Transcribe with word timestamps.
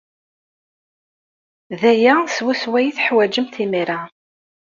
D 1.79 1.81
aya 1.91 2.15
swaswa 2.35 2.75
ay 2.79 2.89
teḥwajemt 2.95 3.55
imir-a. 3.63 3.99